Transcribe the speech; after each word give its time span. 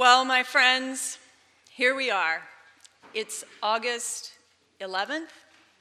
Well, 0.00 0.24
my 0.24 0.44
friends, 0.44 1.18
here 1.68 1.94
we 1.94 2.10
are. 2.10 2.40
It's 3.12 3.44
August 3.62 4.32
11th, 4.80 5.28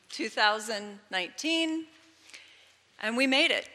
2019, 0.10 1.85
and 3.01 3.16
we 3.16 3.27
made 3.27 3.51
it. 3.51 3.69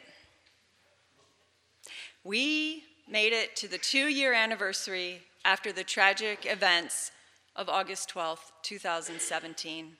We 2.24 2.84
made 3.08 3.32
it 3.32 3.56
to 3.56 3.68
the 3.68 3.78
two 3.78 4.08
year 4.08 4.34
anniversary 4.34 5.22
after 5.46 5.72
the 5.72 5.82
tragic 5.82 6.44
events 6.44 7.10
of 7.56 7.70
August 7.70 8.12
12th, 8.12 8.52
2017. 8.60 9.92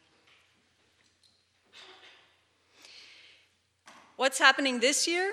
What's 4.17 4.39
happening 4.39 4.81
this 4.81 5.09
year? 5.09 5.33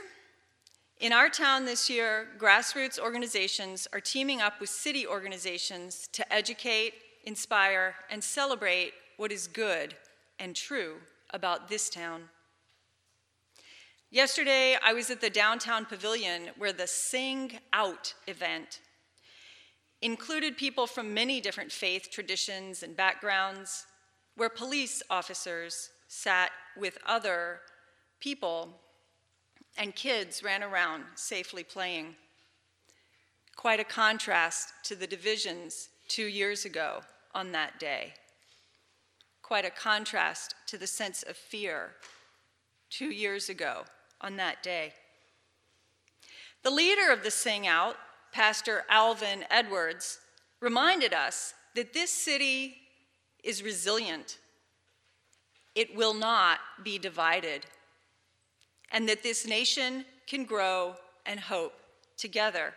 In 1.02 1.14
our 1.14 1.30
town 1.30 1.66
this 1.66 1.90
year, 1.90 2.28
grassroots 2.38 3.00
organizations 3.00 3.88
are 3.92 4.00
teaming 4.00 4.40
up 4.40 4.62
with 4.62 4.70
city 4.70 5.08
organizations 5.08 6.08
to 6.12 6.32
educate, 6.32 6.94
inspire, 7.24 7.96
and 8.12 8.24
celebrate 8.24 8.94
what 9.18 9.32
is 9.32 9.48
good 9.48 9.96
and 10.38 10.56
true 10.56 10.98
about 11.32 11.70
this 11.70 11.90
town. 11.90 12.26
Yesterday, 14.12 14.78
I 14.84 14.94
was 14.94 15.10
at 15.10 15.22
the 15.22 15.30
downtown 15.32 15.86
pavilion 15.86 16.50
where 16.60 16.72
the 16.72 16.86
Sing 16.86 17.54
Out 17.74 18.14
event 18.28 18.80
included 20.04 20.56
people 20.56 20.86
from 20.86 21.16
many 21.16 21.42
different 21.42 21.72
faith 21.72 22.10
traditions 22.12 22.84
and 22.84 22.96
backgrounds, 22.96 23.88
where 24.36 24.50
police 24.50 25.02
officers 25.10 25.90
sat 26.08 26.52
with 26.78 27.00
other 27.08 27.62
people 28.20 28.81
and 29.78 29.96
kids 29.96 30.44
ran 30.44 30.64
around 30.64 31.04
safely 31.16 31.64
playing. 31.64 32.16
Quite 33.56 33.80
a 33.80 33.86
contrast 33.86 34.74
to 34.84 34.96
the 34.96 35.08
divisions 35.08 35.90
two 36.08 36.26
years 36.26 36.66
ago 36.66 37.02
on 37.34 37.52
that 37.52 37.80
day. 37.80 38.14
Quite 39.42 39.66
a 39.66 39.70
contrast 39.70 40.56
to 40.68 40.78
the 40.78 40.88
sense 40.88 41.24
of 41.24 41.36
fear 41.36 41.92
two 42.90 43.10
years 43.10 43.50
ago 43.50 43.84
on 44.20 44.38
that 44.38 44.62
day. 44.62 44.94
The 46.64 46.70
leader 46.70 47.12
of 47.12 47.24
the 47.24 47.32
Sing 47.32 47.66
Out, 47.66 47.96
Pastor 48.32 48.84
Alvin 48.90 49.46
Edwards, 49.50 50.20
reminded 50.60 51.14
us 51.14 51.54
that 51.76 51.94
this 51.94 52.12
city 52.12 52.78
is 53.44 53.64
resilient. 53.64 54.38
It 55.74 55.96
will 55.96 56.14
not 56.14 56.60
be 56.84 57.00
divided 57.00 57.66
and 58.92 59.08
that 59.10 59.24
this 59.24 59.48
nation 59.48 60.06
can 60.28 60.44
grow 60.44 60.96
and 61.26 61.40
hope 61.40 61.74
together. 62.18 62.74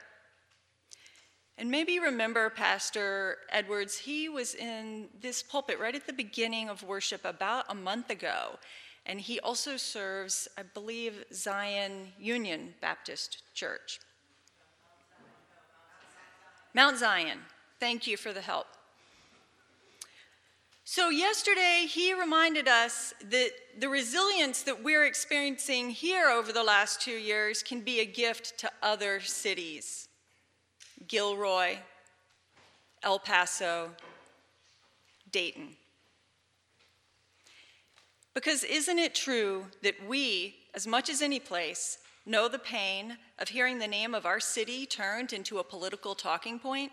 And 1.57 1.70
maybe 1.70 2.01
remember 2.01 2.51
Pastor 2.51 3.39
Edwards, 3.51 3.97
he 3.97 4.29
was 4.29 4.55
in 4.55 5.09
this 5.20 5.42
pulpit 5.42 5.79
right 5.79 5.95
at 5.95 6.07
the 6.07 6.12
beginning 6.12 6.69
of 6.69 6.83
worship 6.83 7.25
about 7.25 7.67
a 7.69 7.75
month 7.75 8.11
ago. 8.11 8.59
And 9.07 9.20
he 9.20 9.39
also 9.41 9.77
serves, 9.77 10.48
I 10.59 10.62
believe, 10.62 11.25
Zion 11.33 12.12
Union 12.19 12.75
Baptist 12.81 13.42
Church. 13.55 14.01
Mount 16.75 16.98
Zion. 16.98 17.39
Thank 17.79 18.07
you 18.07 18.17
for 18.17 18.33
the 18.33 18.41
help. 18.41 18.67
So, 20.87 21.09
yesterday, 21.09 21.87
he 21.89 22.13
reminded 22.13 22.69
us 22.69 23.15
that 23.31 23.53
the 23.79 23.89
resilience 23.89 24.63
that 24.65 24.85
we're 24.85 25.07
experiencing 25.07 25.89
here 25.89 26.29
over 26.29 26.53
the 26.53 26.63
last 26.63 27.01
two 27.01 27.17
years 27.17 27.63
can 27.63 27.81
be 27.81 28.01
a 28.01 28.05
gift 28.05 28.59
to 28.59 28.71
other 28.83 29.21
cities 29.21 30.09
Gilroy, 31.09 31.79
El 33.03 33.19
Paso, 33.19 33.93
Dayton. 35.33 35.69
Because 38.35 38.63
isn't 38.63 38.98
it 38.98 39.14
true 39.14 39.67
that 39.83 39.95
we, 40.07 40.55
as 40.75 40.87
much 40.87 41.08
as 41.08 41.23
any 41.23 41.41
place, 41.41 41.97
know 42.27 42.47
the 42.47 42.58
pain 42.58 43.17
of 43.39 43.48
hearing 43.48 43.79
the 43.79 43.89
name 43.89 44.14
of 44.14 44.27
our 44.27 44.41
city 44.41 44.85
turned 44.85 45.33
into 45.33 45.58
a 45.58 45.64
political 45.64 46.14
talking 46.14 46.58
point? 46.58 46.92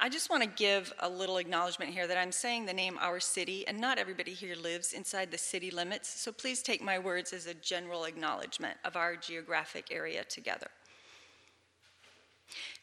I 0.00 0.08
just 0.08 0.30
want 0.30 0.44
to 0.44 0.48
give 0.48 0.92
a 1.00 1.08
little 1.08 1.38
acknowledgement 1.38 1.90
here 1.90 2.06
that 2.06 2.16
I'm 2.16 2.30
saying 2.30 2.66
the 2.66 2.72
name 2.72 2.96
Our 3.00 3.18
City, 3.18 3.66
and 3.66 3.80
not 3.80 3.98
everybody 3.98 4.32
here 4.32 4.54
lives 4.54 4.92
inside 4.92 5.32
the 5.32 5.38
city 5.38 5.72
limits, 5.72 6.08
so 6.08 6.30
please 6.30 6.62
take 6.62 6.80
my 6.80 7.00
words 7.00 7.32
as 7.32 7.46
a 7.46 7.54
general 7.54 8.04
acknowledgement 8.04 8.76
of 8.84 8.94
our 8.94 9.16
geographic 9.16 9.86
area 9.90 10.22
together. 10.22 10.68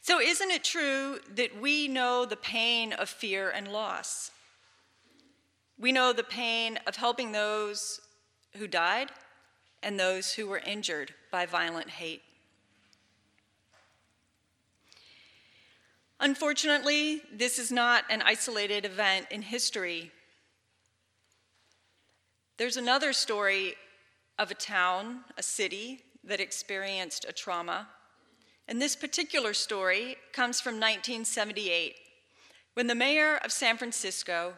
So, 0.01 0.19
isn't 0.19 0.51
it 0.51 0.65
true 0.65 1.19
that 1.35 1.59
we 1.59 1.87
know 1.87 2.25
the 2.25 2.35
pain 2.35 2.91
of 2.91 3.07
fear 3.07 3.49
and 3.49 3.69
loss? 3.69 4.31
We 5.79 5.93
know 5.93 6.11
the 6.11 6.23
pain 6.23 6.79
of 6.85 6.97
helping 6.97 7.31
those 7.31 8.01
who 8.57 8.67
died 8.67 9.09
and 9.81 9.97
those 9.97 10.33
who 10.33 10.47
were 10.47 10.61
injured 10.65 11.13
by 11.31 11.45
violent 11.45 11.89
hate. 11.89 12.23
Unfortunately, 16.19 17.21
this 17.31 17.59
is 17.59 17.71
not 17.71 18.05
an 18.09 18.21
isolated 18.21 18.85
event 18.85 19.27
in 19.31 19.41
history. 19.41 20.11
There's 22.57 22.77
another 22.77 23.11
story 23.11 23.75
of 24.39 24.49
a 24.49 24.55
town, 24.55 25.25
a 25.37 25.43
city, 25.43 26.01
that 26.23 26.39
experienced 26.39 27.25
a 27.27 27.33
trauma. 27.33 27.87
And 28.67 28.81
this 28.81 28.95
particular 28.95 29.53
story 29.53 30.17
comes 30.33 30.59
from 30.59 30.75
1978, 30.75 31.95
when 32.73 32.87
the 32.87 32.95
mayor 32.95 33.37
of 33.43 33.51
San 33.51 33.77
Francisco, 33.77 34.53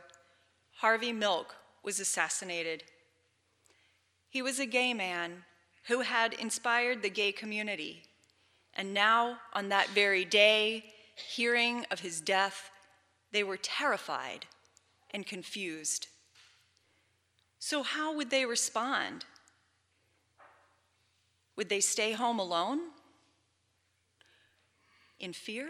Harvey 0.77 1.11
Milk, 1.11 1.55
was 1.83 1.99
assassinated. 1.99 2.83
He 4.29 4.41
was 4.41 4.59
a 4.59 4.65
gay 4.65 4.93
man 4.93 5.43
who 5.87 6.01
had 6.01 6.33
inspired 6.33 7.01
the 7.01 7.09
gay 7.09 7.31
community. 7.31 8.03
And 8.73 8.93
now, 8.93 9.39
on 9.53 9.69
that 9.69 9.89
very 9.89 10.23
day, 10.23 10.85
hearing 11.19 11.85
of 11.91 12.01
his 12.01 12.21
death, 12.21 12.69
they 13.31 13.43
were 13.43 13.57
terrified 13.57 14.45
and 15.11 15.25
confused. 15.25 16.07
So, 17.59 17.83
how 17.83 18.15
would 18.15 18.29
they 18.29 18.45
respond? 18.45 19.25
Would 21.55 21.69
they 21.69 21.79
stay 21.79 22.13
home 22.13 22.39
alone? 22.39 22.79
In 25.19 25.33
fear? 25.33 25.69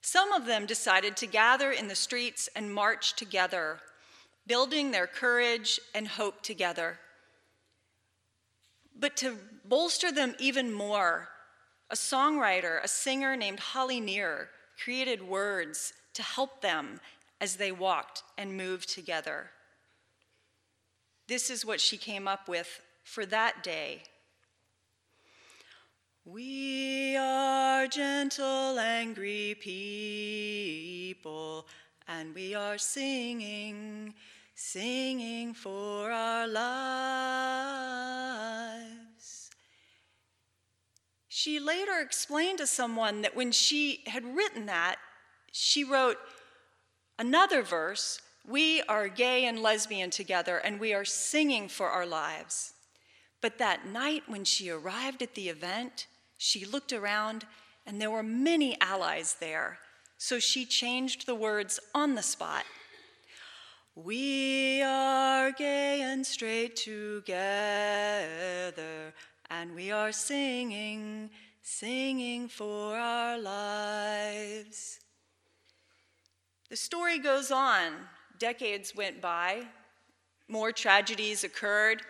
Some 0.00 0.32
of 0.32 0.46
them 0.46 0.66
decided 0.66 1.16
to 1.16 1.26
gather 1.26 1.72
in 1.72 1.88
the 1.88 1.94
streets 1.94 2.48
and 2.54 2.72
march 2.72 3.16
together, 3.16 3.80
building 4.46 4.90
their 4.90 5.06
courage 5.06 5.80
and 5.94 6.06
hope 6.06 6.42
together. 6.42 6.98
But 8.94 9.16
to 9.18 9.38
bolster 9.64 10.12
them 10.12 10.34
even 10.38 10.72
more, 10.72 11.30
a 11.90 11.94
songwriter, 11.94 12.82
a 12.82 12.88
singer 12.88 13.36
named 13.36 13.60
Holly 13.60 14.00
Near, 14.00 14.48
created 14.82 15.22
words 15.22 15.92
to 16.14 16.22
help 16.22 16.60
them 16.60 17.00
as 17.40 17.56
they 17.56 17.72
walked 17.72 18.22
and 18.38 18.56
moved 18.56 18.88
together. 18.88 19.50
This 21.26 21.50
is 21.50 21.64
what 21.64 21.80
she 21.80 21.96
came 21.96 22.28
up 22.28 22.48
with 22.48 22.80
for 23.02 23.26
that 23.26 23.62
day. 23.62 24.02
We 26.24 27.16
are 27.16 27.86
gentle, 27.86 28.78
angry 28.78 29.56
people, 29.60 31.66
and 32.08 32.34
we 32.34 32.54
are 32.54 32.78
singing, 32.78 34.14
singing 34.54 35.52
for 35.52 36.10
our 36.10 36.48
lives. 36.48 36.64
She 41.44 41.60
later 41.60 42.00
explained 42.00 42.56
to 42.56 42.66
someone 42.66 43.20
that 43.20 43.36
when 43.36 43.52
she 43.52 44.02
had 44.06 44.24
written 44.34 44.64
that, 44.64 44.96
she 45.52 45.84
wrote 45.84 46.16
another 47.18 47.60
verse 47.60 48.18
We 48.48 48.80
are 48.84 49.08
gay 49.08 49.44
and 49.44 49.58
lesbian 49.58 50.08
together, 50.08 50.56
and 50.56 50.80
we 50.80 50.94
are 50.94 51.04
singing 51.04 51.68
for 51.68 51.90
our 51.90 52.06
lives. 52.06 52.72
But 53.42 53.58
that 53.58 53.86
night 53.86 54.22
when 54.26 54.44
she 54.44 54.70
arrived 54.70 55.20
at 55.20 55.34
the 55.34 55.50
event, 55.50 56.06
she 56.38 56.64
looked 56.64 56.94
around 56.94 57.44
and 57.84 58.00
there 58.00 58.10
were 58.10 58.22
many 58.22 58.80
allies 58.80 59.36
there. 59.38 59.80
So 60.16 60.38
she 60.38 60.64
changed 60.64 61.26
the 61.26 61.34
words 61.34 61.78
on 61.94 62.14
the 62.14 62.22
spot. 62.22 62.64
We 63.94 64.80
are 64.80 65.52
gay 65.52 66.00
and 66.00 66.26
straight 66.26 66.76
together, 66.76 67.42
and 69.60 69.72
we 69.74 69.92
are 69.92 70.10
singing, 70.10 71.30
singing 71.62 72.48
for 72.48 72.96
our 72.96 73.38
lives. 73.38 74.98
The 76.70 76.76
story 76.76 77.20
goes 77.20 77.52
on. 77.52 77.92
Decades 78.36 78.96
went 78.96 79.20
by, 79.20 79.62
more 80.48 80.72
tragedies 80.72 81.44
occurred, 81.44 82.02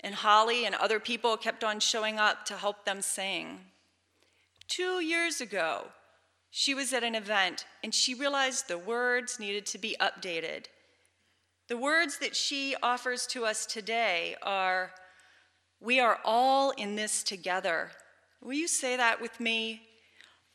and 0.00 0.12
Holly 0.12 0.66
and 0.66 0.74
other 0.74 0.98
people 0.98 1.36
kept 1.36 1.62
on 1.62 1.78
showing 1.78 2.18
up 2.18 2.44
to 2.46 2.54
help 2.54 2.84
them 2.84 3.00
sing. 3.00 3.60
Two 4.66 5.00
years 5.00 5.40
ago, 5.40 5.86
She 6.54 6.74
was 6.74 6.92
at 6.92 7.02
an 7.02 7.14
event 7.14 7.64
and 7.82 7.94
she 7.94 8.14
realized 8.14 8.68
the 8.68 8.76
words 8.76 9.40
needed 9.40 9.64
to 9.66 9.78
be 9.78 9.96
updated. 9.98 10.66
The 11.68 11.78
words 11.78 12.18
that 12.18 12.36
she 12.36 12.76
offers 12.82 13.26
to 13.28 13.46
us 13.46 13.64
today 13.64 14.36
are 14.42 14.92
We 15.82 15.98
are 15.98 16.20
all 16.24 16.70
in 16.70 16.94
this 16.94 17.24
together. 17.24 17.90
Will 18.40 18.52
you 18.52 18.68
say 18.68 18.96
that 18.96 19.20
with 19.20 19.40
me? 19.40 19.82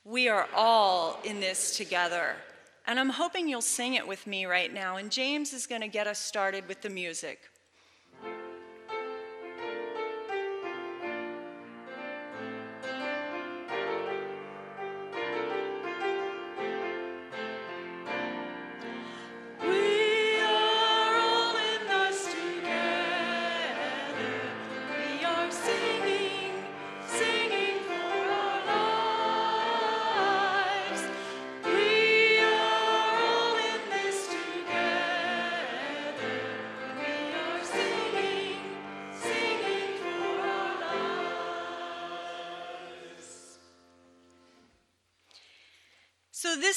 We 0.06 0.30
are 0.30 0.48
all 0.56 1.20
in 1.26 1.42
this 1.42 1.76
together. 1.76 2.36
And 2.86 2.98
I'm 2.98 3.10
hoping 3.10 3.50
you'll 3.50 3.62
sing 3.62 3.96
it 3.96 4.08
with 4.08 4.26
me 4.26 4.46
right 4.46 4.74
now. 4.74 4.96
And 4.96 5.12
James 5.12 5.52
is 5.52 5.68
going 5.68 5.82
to 5.82 5.90
get 5.90 6.08
us 6.08 6.18
started 6.18 6.66
with 6.70 6.82
the 6.82 6.90
music. 6.90 7.42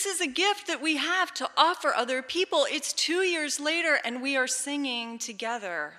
This 0.03 0.15
is 0.15 0.21
a 0.23 0.33
gift 0.33 0.67
that 0.67 0.81
we 0.81 0.97
have 0.97 1.35
to 1.35 1.51
offer 1.59 1.93
other 1.95 2.23
people. 2.23 2.67
It's 2.71 2.95
two 2.95 3.21
years 3.21 3.61
later, 3.61 3.99
and 4.03 4.23
we 4.23 4.35
are 4.35 4.47
singing 4.47 5.19
together. 5.19 5.93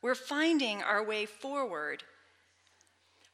We're 0.00 0.14
finding 0.14 0.80
our 0.80 1.02
way 1.02 1.26
forward. 1.26 2.04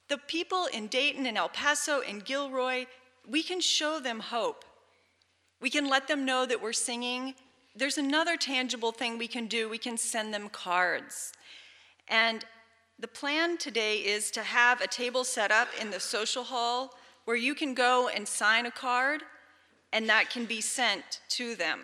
The 0.08 0.16
people 0.16 0.66
in 0.72 0.86
Dayton 0.86 1.26
and 1.26 1.36
El 1.36 1.50
Paso 1.50 2.00
and 2.00 2.24
Gilroy, 2.24 2.86
we 3.28 3.42
can 3.42 3.60
show 3.60 4.00
them 4.00 4.18
hope. 4.18 4.64
We 5.60 5.68
can 5.68 5.90
let 5.90 6.08
them 6.08 6.24
know 6.24 6.46
that 6.46 6.62
we're 6.62 6.72
singing. 6.72 7.34
There's 7.76 7.98
another 7.98 8.38
tangible 8.38 8.92
thing 8.92 9.18
we 9.18 9.28
can 9.28 9.46
do 9.46 9.68
we 9.68 9.76
can 9.76 9.98
send 9.98 10.32
them 10.32 10.48
cards. 10.48 11.34
And 12.08 12.46
the 12.98 13.08
plan 13.08 13.58
today 13.58 13.98
is 13.98 14.30
to 14.30 14.42
have 14.42 14.80
a 14.80 14.86
table 14.86 15.24
set 15.24 15.50
up 15.50 15.68
in 15.82 15.90
the 15.90 16.00
social 16.00 16.44
hall 16.44 16.94
where 17.26 17.36
you 17.36 17.54
can 17.54 17.74
go 17.74 18.08
and 18.08 18.26
sign 18.26 18.64
a 18.64 18.70
card 18.70 19.22
and 19.94 20.08
that 20.08 20.28
can 20.28 20.44
be 20.44 20.60
sent 20.60 21.20
to 21.28 21.54
them. 21.54 21.80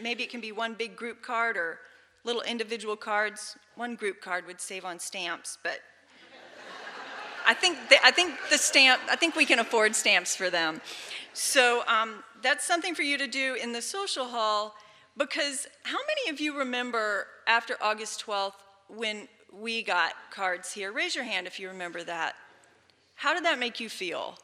Maybe 0.00 0.22
it 0.22 0.30
can 0.30 0.42
be 0.42 0.52
one 0.52 0.74
big 0.74 0.94
group 0.94 1.22
card 1.22 1.56
or 1.56 1.78
little 2.22 2.42
individual 2.42 2.96
cards. 2.96 3.56
One 3.74 3.96
group 3.96 4.20
card 4.20 4.46
would 4.46 4.60
save 4.60 4.84
on 4.84 5.00
stamps, 5.00 5.56
but 5.62 5.80
I 7.46 7.54
think 7.54 7.78
the, 7.88 7.96
I 8.04 8.10
think 8.10 8.34
the 8.50 8.58
stamp 8.58 9.00
I 9.08 9.16
think 9.16 9.34
we 9.36 9.46
can 9.46 9.58
afford 9.58 9.96
stamps 9.96 10.36
for 10.36 10.50
them. 10.50 10.80
So 11.32 11.82
um, 11.86 12.22
that's 12.42 12.66
something 12.66 12.94
for 12.94 13.02
you 13.02 13.16
to 13.18 13.26
do 13.26 13.56
in 13.60 13.72
the 13.72 13.82
social 13.82 14.26
hall. 14.26 14.74
Because 15.16 15.66
how 15.84 15.98
many 16.06 16.30
of 16.30 16.40
you 16.40 16.58
remember 16.58 17.26
after 17.46 17.76
August 17.80 18.26
12th 18.26 18.52
when 18.88 19.28
we 19.50 19.82
got 19.82 20.12
cards 20.30 20.74
here? 20.74 20.92
Raise 20.92 21.14
your 21.14 21.24
hand 21.24 21.46
if 21.46 21.58
you 21.58 21.68
remember 21.68 22.02
that. 22.04 22.34
How 23.14 23.32
did 23.32 23.46
that 23.46 23.58
make 23.58 23.80
you 23.80 23.88
feel? 23.88 24.36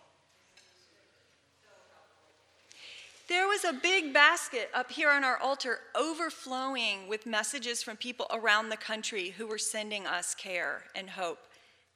There 3.32 3.49
was 3.49 3.64
a 3.64 3.73
big 3.73 4.12
basket 4.12 4.69
up 4.75 4.93
here 4.93 5.11
on 5.11 5.25
our 5.25 5.38
altar 5.38 5.81
overflowing 5.94 7.08
with 7.08 7.25
messages 7.25 7.82
from 7.82 7.96
people 7.96 8.26
around 8.31 8.69
the 8.69 8.76
country 8.76 9.31
who 9.31 9.46
were 9.46 9.56
sending 9.56 10.06
us 10.06 10.34
care 10.34 10.84
and 10.94 11.08
hope. 11.08 11.38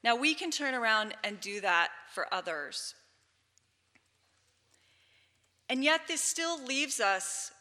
Now 0.02 0.16
we 0.16 0.32
can 0.32 0.50
turn 0.50 0.74
around 0.74 1.14
and 1.22 1.38
do 1.38 1.60
that 1.60 1.90
for 2.10 2.32
others. 2.32 2.94
And 5.68 5.84
yet, 5.84 6.08
this 6.08 6.22
still 6.22 6.58
leaves 6.64 7.00
us 7.00 7.52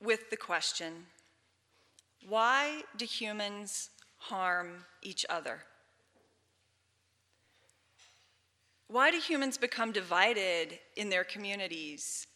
with 0.00 0.28
the 0.30 0.36
question 0.36 1.06
why 2.28 2.82
do 2.96 3.04
humans 3.04 3.90
harm 4.16 4.84
each 5.00 5.24
other? 5.30 5.60
Why 8.88 9.12
do 9.12 9.18
humans 9.18 9.58
become 9.58 9.92
divided 9.92 10.80
in 10.96 11.08
their 11.08 11.22
communities 11.22 12.26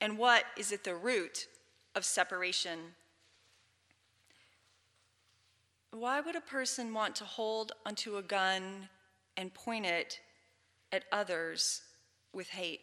and 0.00 0.18
what 0.18 0.44
is 0.56 0.72
at 0.72 0.84
the 0.84 0.94
root 0.94 1.46
of 1.94 2.04
separation? 2.04 2.78
Why 5.90 6.20
would 6.20 6.36
a 6.36 6.40
person 6.40 6.92
want 6.92 7.16
to 7.16 7.24
hold 7.24 7.72
onto 7.84 8.16
a 8.16 8.22
gun 8.22 8.88
and 9.36 9.52
point 9.54 9.86
it 9.86 10.20
at 10.92 11.04
others 11.10 11.82
with 12.32 12.48
hate? 12.50 12.82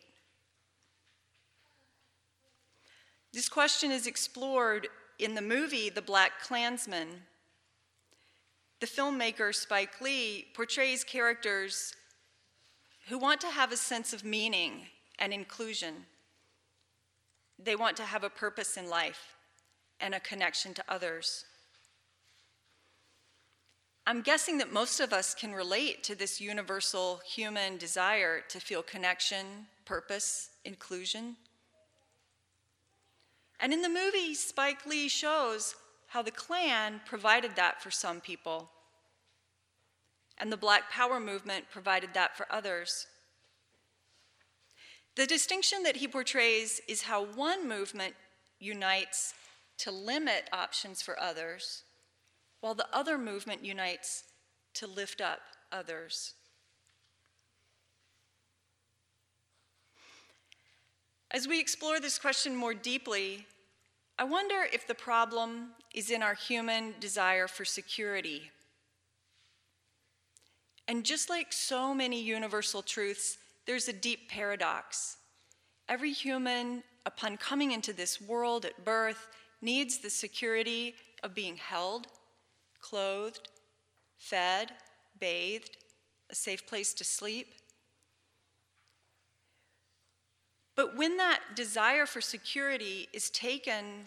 This 3.32 3.50
question 3.50 3.92
is 3.92 4.08
explored 4.08 4.88
in 5.20 5.36
the 5.36 5.42
movie 5.42 5.90
The 5.90 6.02
Black 6.02 6.42
Klansman. 6.42 7.08
The 8.80 8.88
filmmaker 8.88 9.54
Spike 9.54 10.02
Lee 10.02 10.48
portrays 10.54 11.04
characters 11.04 11.96
who 13.08 13.18
want 13.18 13.40
to 13.42 13.48
have 13.48 13.72
a 13.72 13.78
sense 13.78 14.14
of 14.14 14.24
meaning 14.24 14.88
and 15.20 15.32
inclusion. 15.32 16.06
They 17.58 17.76
want 17.76 17.98
to 17.98 18.04
have 18.04 18.24
a 18.24 18.30
purpose 18.30 18.78
in 18.78 18.90
life 18.90 19.36
and 20.00 20.14
a 20.14 20.20
connection 20.20 20.74
to 20.74 20.84
others. 20.88 21.46
I'm 24.08 24.22
guessing 24.22 24.60
that 24.60 24.72
most 24.72 25.00
of 25.00 25.14
us 25.14 25.34
can 25.34 25.54
relate 25.54 26.04
to 26.04 26.16
this 26.16 26.40
universal 26.40 27.22
human 27.26 27.78
desire 27.78 28.42
to 28.50 28.60
feel 28.60 28.84
connection, 28.84 29.68
purpose, 29.84 30.52
inclusion. 30.64 31.38
And 33.60 33.74
in 33.74 33.82
the 33.82 33.90
movie, 33.90 34.36
Spike 34.36 34.86
Lee 34.86 35.08
shows 35.08 35.76
how 36.08 36.22
the 36.22 36.30
Klan 36.30 37.02
provided 37.06 37.56
that 37.56 37.82
for 37.82 37.90
some 37.90 38.22
people, 38.22 38.70
and 40.38 40.52
the 40.52 40.58
Black 40.58 40.92
Power 40.92 41.20
movement 41.20 41.66
provided 41.72 42.14
that 42.14 42.38
for 42.38 42.46
others. 42.52 43.08
The 45.16 45.26
distinction 45.26 45.84
that 45.84 45.96
he 45.96 46.08
portrays 46.08 46.82
is 46.88 47.04
how 47.04 47.26
one 47.26 47.68
movement 47.68 48.16
unites 48.60 49.34
to 49.78 49.92
limit 49.92 50.50
options 50.52 51.02
for 51.02 51.20
others, 51.20 51.84
while 52.60 52.76
the 52.76 52.88
other 52.92 53.18
movement 53.18 53.64
unites 53.64 54.24
to 54.74 54.88
lift 54.88 55.22
up 55.22 55.40
others. 55.72 56.34
As 61.32 61.48
we 61.48 61.60
explore 61.60 62.00
this 62.00 62.20
question 62.20 62.56
more 62.56 62.74
deeply, 62.74 63.46
I 64.18 64.24
wonder 64.24 64.68
if 64.72 64.88
the 64.88 64.96
problem 64.96 65.72
is 65.94 66.10
in 66.10 66.24
our 66.24 66.34
human 66.34 66.94
desire 67.00 67.48
for 67.48 67.66
security. 67.66 68.52
And 70.88 71.04
just 71.04 71.30
like 71.30 71.52
so 71.52 71.94
many 71.94 72.22
universal 72.22 72.82
truths, 72.82 73.38
there's 73.66 73.88
a 73.88 73.94
deep 73.94 74.30
paradox. 74.30 75.18
Every 75.88 76.12
human, 76.12 76.84
upon 77.06 77.38
coming 77.38 77.72
into 77.72 77.94
this 77.94 78.22
world 78.22 78.66
at 78.66 78.86
birth, 78.86 79.28
needs 79.62 80.00
the 80.00 80.10
security 80.10 80.96
of 81.24 81.34
being 81.34 81.58
held, 81.58 82.08
clothed, 82.82 83.50
fed, 84.18 84.72
bathed, 85.20 85.78
a 86.30 86.36
safe 86.36 86.66
place 86.68 86.94
to 86.96 87.04
sleep. 87.04 87.54
But 90.76 90.98
when 90.98 91.18
that 91.18 91.42
desire 91.56 92.06
for 92.06 92.22
security 92.22 93.08
is 93.14 93.30
taken 93.30 94.04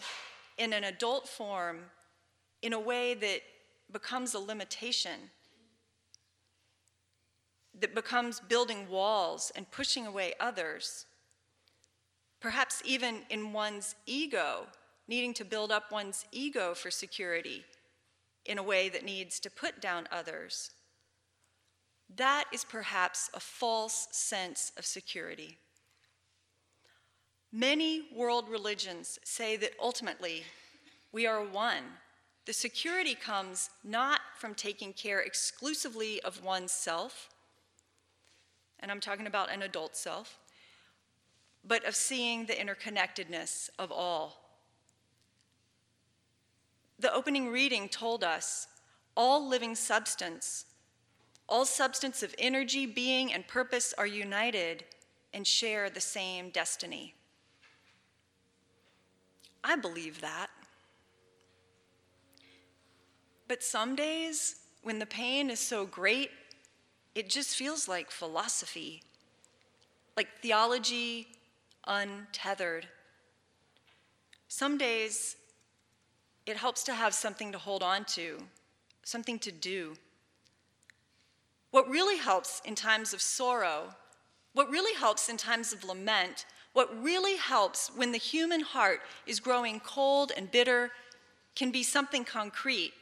in 0.57 0.73
an 0.73 0.83
adult 0.83 1.27
form 1.27 1.79
in 2.61 2.73
a 2.73 2.79
way 2.79 3.13
that 3.15 3.41
becomes 3.91 4.33
a 4.33 4.39
limitation, 4.39 5.31
that 7.79 7.95
becomes 7.95 8.39
building 8.39 8.89
walls 8.89 9.51
and 9.55 9.69
pushing 9.71 10.05
away 10.05 10.33
others. 10.39 11.05
Perhaps 12.39 12.81
even 12.85 13.19
in 13.29 13.53
one's 13.53 13.95
ego, 14.05 14.67
needing 15.07 15.33
to 15.33 15.45
build 15.45 15.71
up 15.71 15.91
one's 15.91 16.25
ego 16.31 16.73
for 16.73 16.91
security 16.91 17.65
in 18.45 18.57
a 18.57 18.63
way 18.63 18.89
that 18.89 19.03
needs 19.03 19.39
to 19.39 19.49
put 19.49 19.81
down 19.81 20.07
others. 20.11 20.71
That 22.15 22.45
is 22.51 22.63
perhaps 22.63 23.29
a 23.33 23.39
false 23.39 24.07
sense 24.11 24.71
of 24.77 24.85
security. 24.85 25.57
Many 27.51 28.03
world 28.15 28.47
religions 28.49 29.19
say 29.23 29.57
that 29.57 29.71
ultimately 29.81 30.43
we 31.11 31.25
are 31.25 31.43
one. 31.43 31.83
The 32.45 32.53
security 32.53 33.15
comes 33.15 33.69
not 33.83 34.21
from 34.37 34.55
taking 34.55 34.93
care 34.93 35.19
exclusively 35.19 36.21
of 36.21 36.43
oneself, 36.43 37.29
and 38.79 38.91
I'm 38.91 38.99
talking 38.99 39.27
about 39.27 39.51
an 39.51 39.61
adult 39.61 39.95
self, 39.95 40.39
but 41.65 41.85
of 41.85 41.95
seeing 41.95 42.45
the 42.45 42.53
interconnectedness 42.53 43.69
of 43.77 43.91
all. 43.91 44.49
The 46.99 47.13
opening 47.13 47.51
reading 47.51 47.89
told 47.89 48.23
us 48.23 48.67
all 49.15 49.47
living 49.47 49.75
substance, 49.75 50.65
all 51.47 51.65
substance 51.65 52.23
of 52.23 52.35
energy, 52.37 52.85
being, 52.85 53.33
and 53.33 53.47
purpose 53.47 53.93
are 53.97 54.07
united 54.07 54.83
and 55.33 55.45
share 55.45 55.89
the 55.89 56.01
same 56.01 56.49
destiny. 56.49 57.15
I 59.63 59.75
believe 59.75 60.21
that. 60.21 60.49
But 63.47 63.63
some 63.63 63.95
days, 63.95 64.57
when 64.83 64.99
the 64.99 65.05
pain 65.05 65.49
is 65.49 65.59
so 65.59 65.85
great, 65.85 66.31
it 67.19 67.27
just 67.27 67.57
feels 67.57 67.89
like 67.89 68.09
philosophy, 68.09 69.03
like 70.15 70.29
theology 70.41 71.27
untethered. 71.85 72.87
Some 74.47 74.77
days, 74.77 75.35
it 76.45 76.55
helps 76.55 76.81
to 76.83 76.93
have 76.93 77.13
something 77.13 77.51
to 77.51 77.57
hold 77.57 77.83
on 77.83 78.05
to, 78.15 78.37
something 79.03 79.37
to 79.39 79.51
do. 79.51 79.95
What 81.71 81.89
really 81.89 82.17
helps 82.17 82.61
in 82.63 82.73
times 82.73 83.13
of 83.13 83.21
sorrow, 83.21 83.95
what 84.53 84.69
really 84.69 84.95
helps 84.97 85.27
in 85.27 85.35
times 85.35 85.73
of 85.73 85.83
lament, 85.83 86.45
what 86.71 87.03
really 87.03 87.35
helps 87.35 87.91
when 87.97 88.13
the 88.13 88.17
human 88.17 88.61
heart 88.61 89.01
is 89.27 89.41
growing 89.41 89.81
cold 89.81 90.31
and 90.37 90.49
bitter 90.49 90.91
can 91.53 91.69
be 91.69 91.83
something 91.83 92.23
concrete, 92.23 92.93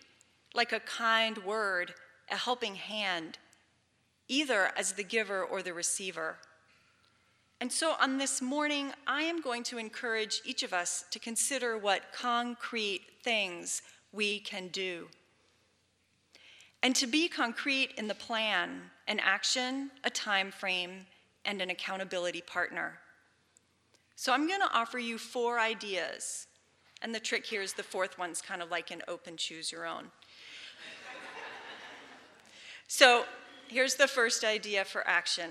like 0.55 0.73
a 0.73 0.79
kind 0.79 1.37
word, 1.45 1.93
a 2.31 2.35
helping 2.35 2.73
hand, 2.73 3.37
either 4.27 4.71
as 4.77 4.93
the 4.93 5.03
giver 5.03 5.43
or 5.43 5.61
the 5.61 5.73
receiver. 5.73 6.37
And 7.59 7.71
so 7.71 7.95
on 7.99 8.17
this 8.17 8.41
morning, 8.41 8.91
I 9.07 9.23
am 9.23 9.41
going 9.41 9.63
to 9.63 9.77
encourage 9.77 10.41
each 10.45 10.63
of 10.63 10.73
us 10.73 11.05
to 11.11 11.19
consider 11.19 11.77
what 11.77 12.13
concrete 12.13 13.01
things 13.23 13.81
we 14.11 14.39
can 14.39 14.67
do. 14.67 15.07
And 16.83 16.95
to 16.95 17.07
be 17.07 17.27
concrete 17.27 17.93
in 17.97 18.07
the 18.07 18.15
plan, 18.15 18.81
an 19.07 19.19
action, 19.19 19.89
a 20.03 20.09
time 20.09 20.51
frame, 20.51 21.07
and 21.45 21.61
an 21.61 21.69
accountability 21.69 22.41
partner. 22.41 22.99
So 24.15 24.33
I'm 24.33 24.47
going 24.47 24.61
to 24.61 24.73
offer 24.73 24.99
you 24.99 25.17
four 25.17 25.59
ideas. 25.59 26.47
And 27.01 27.13
the 27.13 27.19
trick 27.19 27.45
here 27.45 27.61
is 27.61 27.73
the 27.73 27.83
fourth 27.83 28.17
one's 28.17 28.41
kind 28.41 28.61
of 28.61 28.69
like 28.69 28.91
an 28.91 29.01
open 29.07 29.37
choose 29.37 29.71
your 29.71 29.85
own. 29.85 30.05
so 32.87 33.25
here's 33.69 33.95
the 33.95 34.07
first 34.07 34.43
idea 34.43 34.85
for 34.85 35.07
action. 35.07 35.49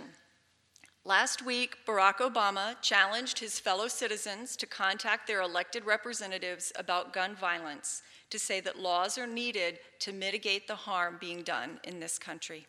Last 1.04 1.44
week, 1.44 1.76
Barack 1.87 2.16
Obama 2.16 2.75
challenged 2.82 3.38
his 3.38 3.61
fellow 3.61 3.87
citizens 3.87 4.56
to 4.56 4.66
contact 4.66 5.26
their 5.26 5.40
elected 5.40 5.85
representatives 5.85 6.73
about 6.76 7.12
gun 7.12 7.37
violence 7.37 8.02
to 8.30 8.38
say 8.38 8.61
that 8.61 8.78
laws 8.78 9.16
are 9.16 9.26
needed 9.26 9.78
to 10.00 10.12
mitigate 10.12 10.66
the 10.66 10.75
harm 10.75 11.16
being 11.20 11.42
done 11.42 11.78
in 11.85 12.00
this 12.00 12.18
country. 12.18 12.66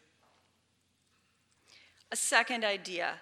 A 2.12 2.16
second 2.16 2.64
idea. 2.64 3.16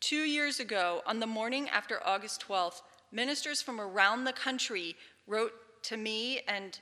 Two 0.00 0.24
years 0.24 0.60
ago, 0.60 1.00
on 1.06 1.18
the 1.18 1.26
morning 1.26 1.68
after 1.70 2.06
August 2.06 2.44
12th, 2.46 2.82
ministers 3.10 3.62
from 3.62 3.80
around 3.80 4.24
the 4.24 4.32
country 4.32 4.96
wrote 5.26 5.52
to 5.84 5.96
me 5.96 6.40
and 6.46 6.78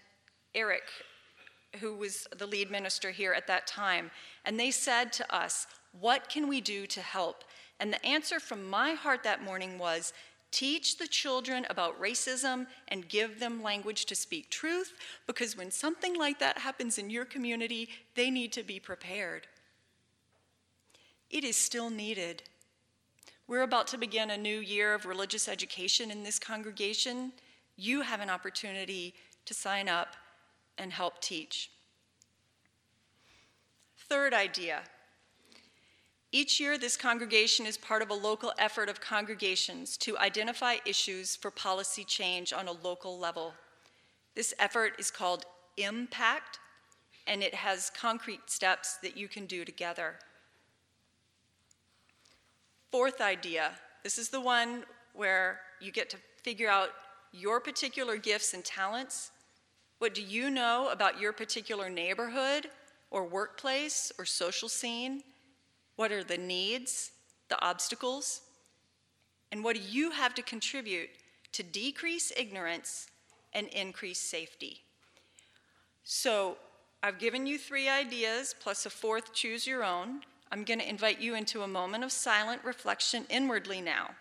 Eric, 0.54 0.82
who 1.78 1.94
was 1.94 2.26
the 2.36 2.46
lead 2.46 2.70
minister 2.70 3.10
here 3.10 3.32
at 3.32 3.46
that 3.46 3.66
time, 3.66 4.10
and 4.44 4.58
they 4.58 4.70
said 4.70 5.12
to 5.14 5.34
us, 5.34 5.66
What 5.98 6.28
can 6.28 6.48
we 6.48 6.60
do 6.60 6.86
to 6.86 7.00
help? 7.00 7.44
And 7.78 7.92
the 7.92 8.04
answer 8.04 8.40
from 8.40 8.68
my 8.68 8.92
heart 8.92 9.22
that 9.22 9.42
morning 9.42 9.78
was 9.78 10.12
teach 10.50 10.98
the 10.98 11.06
children 11.06 11.64
about 11.70 12.00
racism 12.00 12.66
and 12.88 13.08
give 13.08 13.38
them 13.38 13.62
language 13.62 14.04
to 14.06 14.14
speak 14.14 14.50
truth, 14.50 14.92
because 15.26 15.56
when 15.56 15.70
something 15.70 16.16
like 16.16 16.38
that 16.40 16.58
happens 16.58 16.98
in 16.98 17.08
your 17.08 17.24
community, 17.24 17.88
they 18.14 18.30
need 18.30 18.52
to 18.52 18.62
be 18.62 18.80
prepared. 18.80 19.46
It 21.30 21.44
is 21.44 21.56
still 21.56 21.90
needed. 21.90 22.42
We're 23.46 23.62
about 23.62 23.86
to 23.88 23.98
begin 23.98 24.30
a 24.30 24.36
new 24.36 24.58
year 24.58 24.94
of 24.94 25.06
religious 25.06 25.48
education 25.48 26.10
in 26.10 26.24
this 26.24 26.38
congregation. 26.38 27.32
You 27.76 28.02
have 28.02 28.20
an 28.20 28.30
opportunity 28.30 29.14
to 29.44 29.54
sign 29.54 29.88
up 29.88 30.16
and 30.80 30.92
help 30.92 31.20
teach. 31.20 31.70
Third 34.08 34.34
idea 34.34 34.80
each 36.32 36.60
year, 36.60 36.78
this 36.78 36.96
congregation 36.96 37.66
is 37.66 37.76
part 37.76 38.02
of 38.02 38.10
a 38.10 38.14
local 38.14 38.52
effort 38.56 38.88
of 38.88 39.00
congregations 39.00 39.96
to 39.96 40.16
identify 40.16 40.76
issues 40.86 41.34
for 41.34 41.50
policy 41.50 42.04
change 42.04 42.52
on 42.52 42.68
a 42.68 42.72
local 42.72 43.18
level. 43.18 43.52
This 44.36 44.54
effort 44.60 44.92
is 45.00 45.10
called 45.10 45.44
Impact, 45.76 46.60
and 47.26 47.42
it 47.42 47.52
has 47.52 47.90
concrete 47.90 48.48
steps 48.48 48.98
that 48.98 49.16
you 49.16 49.26
can 49.26 49.46
do 49.46 49.64
together. 49.64 50.20
Fourth 52.92 53.20
idea 53.20 53.72
this 54.04 54.16
is 54.16 54.28
the 54.28 54.40
one 54.40 54.84
where 55.14 55.60
you 55.80 55.90
get 55.90 56.10
to 56.10 56.16
figure 56.42 56.70
out 56.70 56.90
your 57.32 57.60
particular 57.60 58.16
gifts 58.16 58.54
and 58.54 58.64
talents. 58.64 59.32
What 60.00 60.14
do 60.14 60.22
you 60.22 60.48
know 60.48 60.88
about 60.90 61.20
your 61.20 61.34
particular 61.34 61.90
neighborhood 61.90 62.70
or 63.10 63.26
workplace 63.26 64.10
or 64.18 64.24
social 64.24 64.70
scene? 64.70 65.22
What 65.96 66.10
are 66.10 66.24
the 66.24 66.38
needs, 66.38 67.10
the 67.50 67.62
obstacles? 67.62 68.40
And 69.52 69.62
what 69.62 69.76
do 69.76 69.82
you 69.82 70.12
have 70.12 70.34
to 70.36 70.42
contribute 70.42 71.10
to 71.52 71.62
decrease 71.62 72.32
ignorance 72.34 73.08
and 73.52 73.66
increase 73.66 74.18
safety? 74.18 74.80
So, 76.02 76.56
I've 77.02 77.18
given 77.18 77.46
you 77.46 77.58
three 77.58 77.90
ideas 77.90 78.54
plus 78.58 78.86
a 78.86 78.90
fourth, 78.90 79.34
choose 79.34 79.66
your 79.66 79.84
own. 79.84 80.22
I'm 80.50 80.64
going 80.64 80.80
to 80.80 80.88
invite 80.88 81.20
you 81.20 81.34
into 81.34 81.60
a 81.60 81.68
moment 81.68 82.04
of 82.04 82.10
silent 82.10 82.64
reflection 82.64 83.26
inwardly 83.28 83.82
now. 83.82 84.12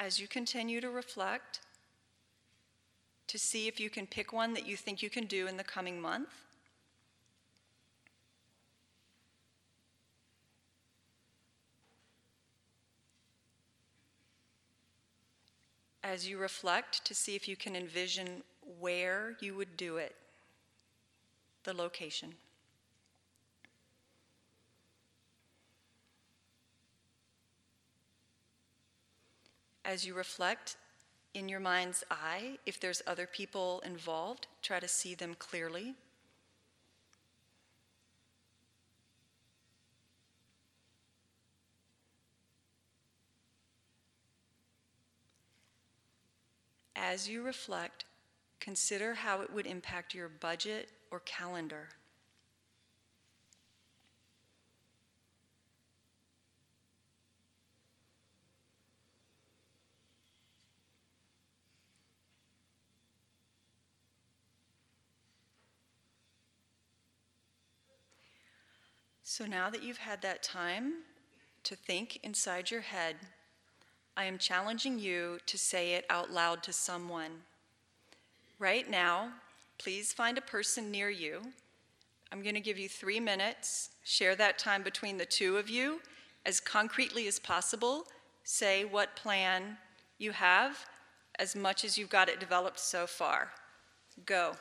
As 0.00 0.18
you 0.18 0.26
continue 0.26 0.80
to 0.80 0.88
reflect, 0.88 1.60
to 3.26 3.38
see 3.38 3.68
if 3.68 3.78
you 3.78 3.90
can 3.90 4.06
pick 4.06 4.32
one 4.32 4.54
that 4.54 4.66
you 4.66 4.74
think 4.74 5.02
you 5.02 5.10
can 5.10 5.26
do 5.26 5.46
in 5.46 5.58
the 5.58 5.62
coming 5.62 6.00
month. 6.00 6.30
As 16.02 16.26
you 16.26 16.38
reflect, 16.38 17.04
to 17.04 17.14
see 17.14 17.36
if 17.36 17.46
you 17.46 17.54
can 17.54 17.76
envision 17.76 18.42
where 18.80 19.36
you 19.38 19.54
would 19.54 19.76
do 19.76 19.98
it, 19.98 20.16
the 21.64 21.74
location. 21.74 22.32
As 29.84 30.06
you 30.06 30.14
reflect, 30.14 30.76
in 31.32 31.48
your 31.48 31.60
mind's 31.60 32.04
eye, 32.10 32.58
if 32.66 32.80
there's 32.80 33.02
other 33.06 33.26
people 33.26 33.82
involved, 33.84 34.46
try 34.62 34.80
to 34.80 34.88
see 34.88 35.14
them 35.14 35.34
clearly. 35.38 35.94
As 46.96 47.28
you 47.28 47.42
reflect, 47.42 48.04
consider 48.60 49.14
how 49.14 49.40
it 49.40 49.52
would 49.52 49.66
impact 49.66 50.14
your 50.14 50.28
budget 50.28 50.90
or 51.10 51.20
calendar. 51.20 51.88
So 69.30 69.46
now 69.46 69.70
that 69.70 69.84
you've 69.84 69.98
had 69.98 70.22
that 70.22 70.42
time 70.42 70.92
to 71.62 71.76
think 71.76 72.18
inside 72.24 72.72
your 72.72 72.80
head, 72.80 73.14
I 74.16 74.24
am 74.24 74.38
challenging 74.38 74.98
you 74.98 75.38
to 75.46 75.56
say 75.56 75.92
it 75.92 76.04
out 76.10 76.32
loud 76.32 76.64
to 76.64 76.72
someone. 76.72 77.42
Right 78.58 78.90
now, 78.90 79.28
please 79.78 80.12
find 80.12 80.36
a 80.36 80.40
person 80.40 80.90
near 80.90 81.10
you. 81.10 81.42
I'm 82.32 82.42
going 82.42 82.56
to 82.56 82.60
give 82.60 82.76
you 82.76 82.88
three 82.88 83.20
minutes. 83.20 83.90
Share 84.02 84.34
that 84.34 84.58
time 84.58 84.82
between 84.82 85.16
the 85.16 85.26
two 85.26 85.58
of 85.58 85.70
you 85.70 86.00
as 86.44 86.58
concretely 86.58 87.28
as 87.28 87.38
possible. 87.38 88.08
Say 88.42 88.84
what 88.84 89.14
plan 89.14 89.78
you 90.18 90.32
have 90.32 90.76
as 91.38 91.54
much 91.54 91.84
as 91.84 91.96
you've 91.96 92.10
got 92.10 92.28
it 92.28 92.40
developed 92.40 92.80
so 92.80 93.06
far. 93.06 93.52
Go. 94.26 94.56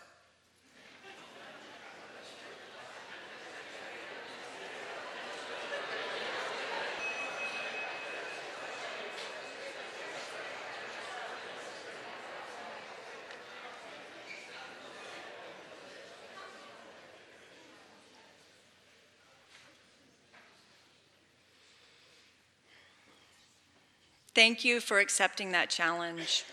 Thank 24.39 24.63
you 24.63 24.79
for 24.79 24.99
accepting 24.99 25.51
that 25.51 25.69
challenge. 25.69 26.45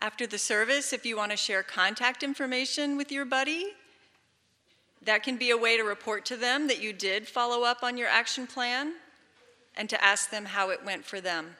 After 0.00 0.26
the 0.26 0.36
service, 0.36 0.92
if 0.92 1.06
you 1.06 1.16
want 1.16 1.30
to 1.30 1.36
share 1.36 1.62
contact 1.62 2.24
information 2.24 2.96
with 2.96 3.12
your 3.12 3.24
buddy, 3.24 3.66
that 5.02 5.22
can 5.22 5.36
be 5.36 5.50
a 5.50 5.56
way 5.56 5.76
to 5.76 5.84
report 5.84 6.24
to 6.24 6.36
them 6.36 6.66
that 6.66 6.82
you 6.82 6.92
did 6.92 7.28
follow 7.28 7.62
up 7.62 7.84
on 7.84 7.96
your 7.96 8.08
action 8.08 8.48
plan 8.48 8.94
and 9.76 9.88
to 9.90 10.04
ask 10.04 10.30
them 10.30 10.46
how 10.46 10.70
it 10.70 10.84
went 10.84 11.04
for 11.04 11.20
them. 11.20 11.54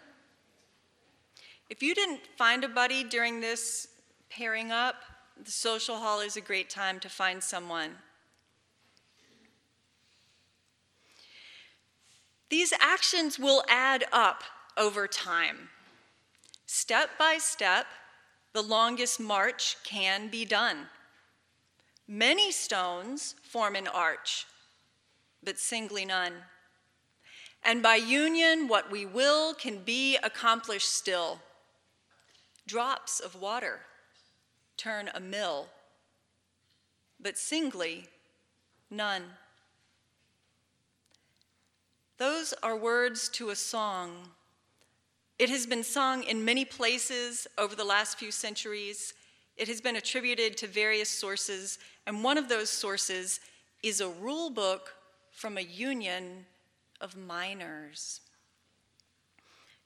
If 1.70 1.84
you 1.84 1.94
didn't 1.94 2.22
find 2.36 2.64
a 2.64 2.68
buddy 2.68 3.04
during 3.04 3.40
this 3.40 3.86
pairing 4.28 4.72
up, 4.72 4.96
the 5.40 5.52
social 5.52 5.98
hall 5.98 6.18
is 6.18 6.36
a 6.36 6.40
great 6.40 6.68
time 6.68 6.98
to 6.98 7.08
find 7.08 7.40
someone. 7.40 7.92
These 12.52 12.74
actions 12.80 13.38
will 13.38 13.64
add 13.66 14.04
up 14.12 14.44
over 14.76 15.08
time. 15.08 15.70
Step 16.66 17.08
by 17.18 17.38
step, 17.38 17.86
the 18.52 18.60
longest 18.60 19.18
march 19.18 19.78
can 19.84 20.28
be 20.28 20.44
done. 20.44 20.88
Many 22.06 22.52
stones 22.52 23.36
form 23.42 23.74
an 23.74 23.88
arch, 23.88 24.44
but 25.42 25.58
singly 25.58 26.04
none. 26.04 26.34
And 27.64 27.82
by 27.82 27.94
union, 27.94 28.68
what 28.68 28.90
we 28.90 29.06
will 29.06 29.54
can 29.54 29.78
be 29.78 30.18
accomplished 30.18 30.92
still. 30.92 31.40
Drops 32.66 33.18
of 33.18 33.40
water 33.40 33.80
turn 34.76 35.08
a 35.14 35.20
mill, 35.20 35.68
but 37.18 37.38
singly, 37.38 38.08
none. 38.90 39.22
Those 42.18 42.54
are 42.62 42.76
words 42.76 43.28
to 43.30 43.50
a 43.50 43.56
song. 43.56 44.30
It 45.38 45.48
has 45.50 45.66
been 45.66 45.82
sung 45.82 46.22
in 46.22 46.44
many 46.44 46.64
places 46.64 47.46
over 47.58 47.74
the 47.74 47.84
last 47.84 48.18
few 48.18 48.30
centuries. 48.30 49.14
It 49.56 49.68
has 49.68 49.80
been 49.80 49.96
attributed 49.96 50.56
to 50.58 50.66
various 50.66 51.08
sources, 51.08 51.78
and 52.06 52.22
one 52.22 52.38
of 52.38 52.48
those 52.48 52.70
sources 52.70 53.40
is 53.82 54.00
a 54.00 54.08
rule 54.08 54.50
book 54.50 54.94
from 55.32 55.58
a 55.58 55.62
union 55.62 56.46
of 57.00 57.16
miners. 57.16 58.20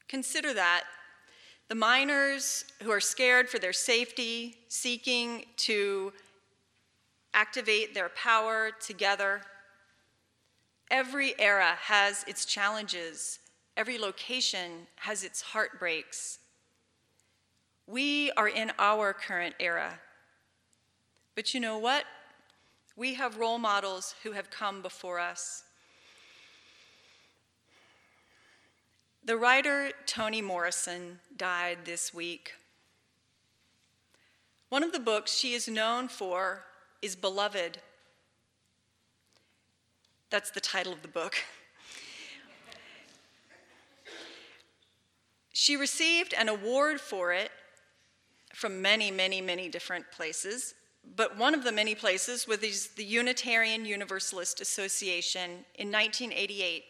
Consider 0.08 0.52
that 0.52 0.84
the 1.68 1.74
miners 1.74 2.64
who 2.82 2.90
are 2.90 3.00
scared 3.00 3.48
for 3.48 3.58
their 3.58 3.72
safety, 3.72 4.56
seeking 4.68 5.46
to 5.56 6.12
activate 7.34 7.94
their 7.94 8.10
power 8.10 8.70
together. 8.80 9.42
Every 10.90 11.34
era 11.38 11.76
has 11.82 12.24
its 12.28 12.44
challenges, 12.44 13.40
every 13.76 13.98
location 13.98 14.86
has 14.96 15.24
its 15.24 15.40
heartbreaks. 15.40 16.38
We 17.86 18.30
are 18.32 18.48
in 18.48 18.72
our 18.78 19.12
current 19.12 19.54
era. 19.58 20.00
But 21.34 21.54
you 21.54 21.60
know 21.60 21.78
what? 21.78 22.04
We 22.96 23.14
have 23.14 23.36
role 23.36 23.58
models 23.58 24.14
who 24.22 24.32
have 24.32 24.50
come 24.50 24.80
before 24.80 25.18
us. 25.18 25.64
The 29.24 29.36
writer 29.36 29.90
Toni 30.06 30.40
Morrison 30.40 31.18
died 31.36 31.78
this 31.84 32.14
week. 32.14 32.54
One 34.68 34.84
of 34.84 34.92
the 34.92 35.00
books 35.00 35.34
she 35.34 35.52
is 35.52 35.68
known 35.68 36.06
for 36.08 36.64
is 37.02 37.16
Beloved. 37.16 37.78
That's 40.30 40.50
the 40.50 40.60
title 40.60 40.92
of 40.92 41.02
the 41.02 41.08
book. 41.08 41.36
she 45.52 45.76
received 45.76 46.34
an 46.34 46.48
award 46.48 47.00
for 47.00 47.32
it 47.32 47.50
from 48.52 48.82
many, 48.82 49.10
many, 49.10 49.40
many 49.40 49.68
different 49.68 50.04
places, 50.10 50.74
but 51.14 51.38
one 51.38 51.54
of 51.54 51.62
the 51.62 51.70
many 51.70 51.94
places 51.94 52.48
was 52.48 52.88
the 52.96 53.04
Unitarian 53.04 53.84
Universalist 53.84 54.60
Association 54.60 55.64
in 55.76 55.92
1988. 55.92 56.84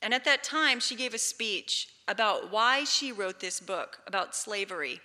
And 0.00 0.14
at 0.14 0.24
that 0.24 0.42
time, 0.42 0.80
she 0.80 0.96
gave 0.96 1.12
a 1.12 1.18
speech 1.18 1.88
about 2.08 2.50
why 2.50 2.84
she 2.84 3.12
wrote 3.12 3.40
this 3.40 3.60
book 3.60 3.98
about 4.06 4.34
slavery. 4.34 5.00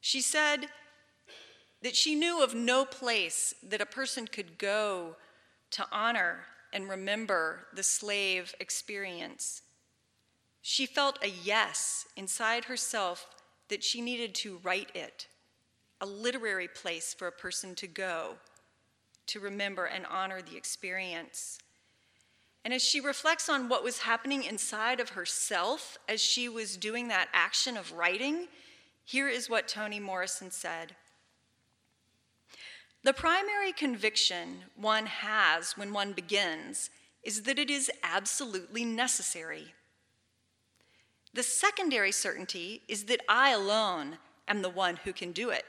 She 0.00 0.20
said 0.20 0.66
that 1.82 1.94
she 1.94 2.14
knew 2.14 2.42
of 2.42 2.54
no 2.54 2.84
place 2.84 3.54
that 3.62 3.80
a 3.80 3.86
person 3.86 4.26
could 4.26 4.58
go 4.58 5.16
to 5.72 5.86
honor 5.92 6.44
and 6.72 6.88
remember 6.88 7.66
the 7.74 7.82
slave 7.82 8.54
experience. 8.60 9.62
She 10.62 10.86
felt 10.86 11.22
a 11.22 11.28
yes 11.28 12.06
inside 12.16 12.64
herself 12.64 13.26
that 13.68 13.84
she 13.84 14.00
needed 14.00 14.34
to 14.36 14.60
write 14.62 14.94
it, 14.94 15.28
a 16.00 16.06
literary 16.06 16.68
place 16.68 17.14
for 17.14 17.28
a 17.28 17.32
person 17.32 17.74
to 17.76 17.86
go 17.86 18.36
to 19.26 19.40
remember 19.40 19.84
and 19.84 20.06
honor 20.06 20.40
the 20.40 20.56
experience. 20.56 21.58
And 22.64 22.74
as 22.74 22.82
she 22.82 23.00
reflects 23.00 23.48
on 23.48 23.68
what 23.68 23.84
was 23.84 23.98
happening 23.98 24.42
inside 24.42 24.98
of 24.98 25.10
herself 25.10 25.98
as 26.08 26.20
she 26.20 26.48
was 26.48 26.76
doing 26.76 27.08
that 27.08 27.28
action 27.32 27.76
of 27.76 27.92
writing, 27.92 28.48
here 29.04 29.28
is 29.28 29.48
what 29.48 29.68
Toni 29.68 30.00
Morrison 30.00 30.50
said. 30.50 30.96
The 33.06 33.12
primary 33.12 33.70
conviction 33.70 34.64
one 34.74 35.06
has 35.06 35.78
when 35.78 35.92
one 35.92 36.12
begins 36.12 36.90
is 37.22 37.42
that 37.42 37.56
it 37.56 37.70
is 37.70 37.88
absolutely 38.02 38.84
necessary. 38.84 39.74
The 41.32 41.44
secondary 41.44 42.10
certainty 42.10 42.82
is 42.88 43.04
that 43.04 43.20
I 43.28 43.50
alone 43.50 44.18
am 44.48 44.60
the 44.60 44.68
one 44.68 44.96
who 45.04 45.12
can 45.12 45.30
do 45.30 45.50
it. 45.50 45.64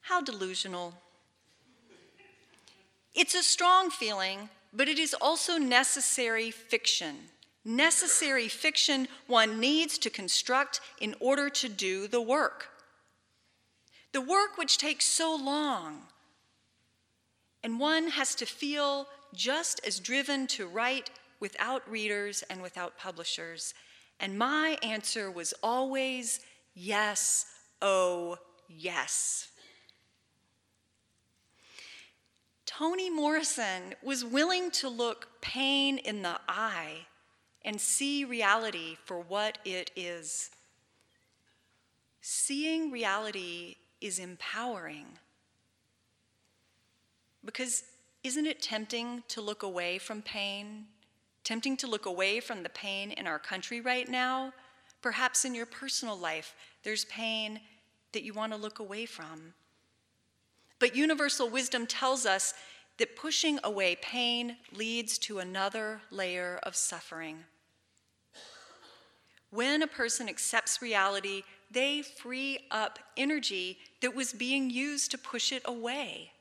How 0.00 0.22
delusional. 0.22 0.94
It's 3.14 3.34
a 3.34 3.42
strong 3.42 3.90
feeling 3.90 4.48
but 4.72 4.88
it 4.88 4.98
is 4.98 5.12
also 5.12 5.58
necessary 5.58 6.50
fiction. 6.50 7.16
Necessary 7.66 8.48
fiction 8.48 9.08
one 9.26 9.60
needs 9.60 9.98
to 9.98 10.08
construct 10.08 10.80
in 11.02 11.14
order 11.20 11.50
to 11.50 11.68
do 11.68 12.08
the 12.08 12.22
work. 12.22 12.70
The 14.18 14.24
work 14.24 14.58
which 14.58 14.78
takes 14.78 15.04
so 15.04 15.36
long. 15.36 16.00
And 17.62 17.78
one 17.78 18.08
has 18.08 18.34
to 18.34 18.46
feel 18.46 19.06
just 19.32 19.80
as 19.86 20.00
driven 20.00 20.48
to 20.48 20.66
write 20.66 21.10
without 21.38 21.88
readers 21.88 22.42
and 22.50 22.60
without 22.60 22.98
publishers. 22.98 23.74
And 24.18 24.36
my 24.36 24.76
answer 24.82 25.30
was 25.30 25.54
always 25.62 26.40
yes, 26.74 27.46
oh, 27.80 28.38
yes. 28.66 29.52
Toni 32.66 33.10
Morrison 33.10 33.94
was 34.02 34.24
willing 34.24 34.72
to 34.72 34.88
look 34.88 35.28
pain 35.40 35.96
in 35.98 36.22
the 36.22 36.40
eye 36.48 37.06
and 37.64 37.80
see 37.80 38.24
reality 38.24 38.96
for 39.04 39.20
what 39.20 39.58
it 39.64 39.92
is. 39.94 40.50
Seeing 42.20 42.90
reality 42.90 43.76
is 44.00 44.18
empowering. 44.18 45.06
Because 47.44 47.84
isn't 48.24 48.46
it 48.46 48.60
tempting 48.60 49.22
to 49.28 49.40
look 49.40 49.62
away 49.62 49.98
from 49.98 50.22
pain? 50.22 50.86
Tempting 51.44 51.76
to 51.78 51.86
look 51.86 52.06
away 52.06 52.40
from 52.40 52.62
the 52.62 52.68
pain 52.68 53.12
in 53.12 53.26
our 53.26 53.38
country 53.38 53.80
right 53.80 54.08
now? 54.08 54.52
Perhaps 55.00 55.44
in 55.44 55.54
your 55.54 55.66
personal 55.66 56.18
life, 56.18 56.54
there's 56.82 57.04
pain 57.06 57.60
that 58.12 58.24
you 58.24 58.34
want 58.34 58.52
to 58.52 58.58
look 58.58 58.80
away 58.80 59.06
from. 59.06 59.54
But 60.78 60.96
universal 60.96 61.48
wisdom 61.48 61.86
tells 61.86 62.26
us 62.26 62.54
that 62.98 63.16
pushing 63.16 63.58
away 63.64 63.96
pain 63.96 64.56
leads 64.74 65.18
to 65.18 65.38
another 65.38 66.00
layer 66.10 66.58
of 66.64 66.74
suffering. 66.74 67.44
When 69.50 69.82
a 69.82 69.86
person 69.86 70.28
accepts 70.28 70.82
reality, 70.82 71.42
they 71.70 72.02
free 72.02 72.60
up 72.70 72.98
energy 73.16 73.78
that 74.00 74.14
was 74.14 74.32
being 74.32 74.70
used 74.70 75.10
to 75.10 75.18
push 75.18 75.52
it 75.52 75.62
away. 75.64 76.32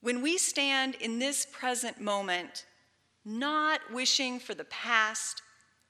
When 0.00 0.22
we 0.22 0.38
stand 0.38 0.96
in 0.96 1.18
this 1.18 1.46
present 1.46 2.00
moment, 2.00 2.66
not 3.24 3.80
wishing 3.92 4.38
for 4.38 4.54
the 4.54 4.64
past, 4.64 5.42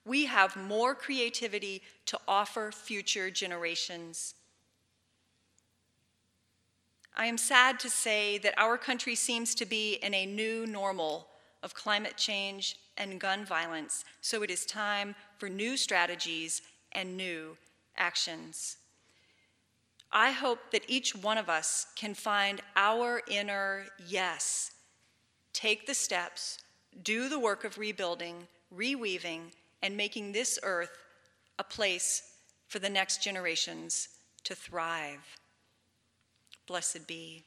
we 0.04 0.26
have 0.26 0.56
more 0.56 0.94
creativity 0.94 1.82
to 2.06 2.18
offer 2.28 2.70
future 2.70 3.30
generations. 3.30 4.34
I 7.16 7.26
am 7.26 7.38
sad 7.38 7.78
to 7.80 7.90
say 7.90 8.38
that 8.38 8.54
our 8.56 8.76
country 8.76 9.14
seems 9.14 9.54
to 9.56 9.64
be 9.64 9.94
in 9.94 10.14
a 10.14 10.26
new 10.26 10.66
normal 10.66 11.28
of 11.62 11.74
climate 11.74 12.16
change 12.16 12.76
and 12.96 13.20
gun 13.20 13.44
violence, 13.44 14.04
so 14.20 14.42
it 14.42 14.50
is 14.50 14.66
time 14.66 15.14
for 15.38 15.48
new 15.48 15.76
strategies 15.76 16.62
and 16.94 17.16
new 17.16 17.56
actions. 17.96 18.76
I 20.12 20.30
hope 20.30 20.70
that 20.70 20.84
each 20.88 21.14
one 21.14 21.38
of 21.38 21.48
us 21.48 21.86
can 21.96 22.14
find 22.14 22.60
our 22.76 23.22
inner 23.28 23.86
yes, 24.06 24.70
take 25.52 25.86
the 25.86 25.94
steps 25.94 26.58
do 27.02 27.28
the 27.28 27.38
work 27.38 27.64
of 27.64 27.78
rebuilding, 27.78 28.46
reweaving, 28.74 29.52
and 29.82 29.96
making 29.96 30.32
this 30.32 30.58
earth 30.62 30.96
a 31.58 31.64
place 31.64 32.22
for 32.68 32.78
the 32.78 32.88
next 32.88 33.22
generations 33.22 34.08
to 34.44 34.54
thrive. 34.54 35.38
Blessed 36.66 37.06
be. 37.06 37.42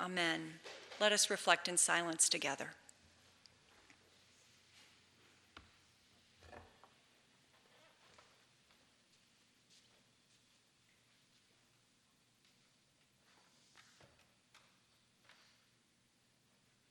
Amen. 0.00 0.54
Let 1.00 1.12
us 1.12 1.30
reflect 1.30 1.68
in 1.68 1.76
silence 1.76 2.28
together. 2.28 2.70